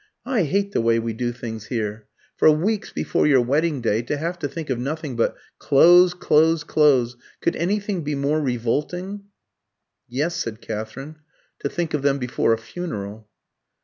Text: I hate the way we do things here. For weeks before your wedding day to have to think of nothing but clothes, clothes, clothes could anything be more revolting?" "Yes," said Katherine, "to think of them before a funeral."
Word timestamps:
I 0.25 0.45
hate 0.45 0.71
the 0.71 0.81
way 0.81 0.97
we 0.97 1.13
do 1.13 1.31
things 1.31 1.65
here. 1.67 2.07
For 2.35 2.49
weeks 2.49 2.91
before 2.91 3.27
your 3.27 3.41
wedding 3.41 3.81
day 3.81 4.01
to 4.01 4.17
have 4.17 4.39
to 4.39 4.47
think 4.47 4.71
of 4.71 4.79
nothing 4.79 5.15
but 5.15 5.35
clothes, 5.59 6.15
clothes, 6.15 6.63
clothes 6.63 7.15
could 7.39 7.55
anything 7.55 8.03
be 8.03 8.15
more 8.15 8.41
revolting?" 8.41 9.25
"Yes," 10.09 10.33
said 10.33 10.59
Katherine, 10.59 11.17
"to 11.59 11.69
think 11.69 11.93
of 11.93 12.01
them 12.01 12.17
before 12.17 12.51
a 12.51 12.57
funeral." 12.57 13.29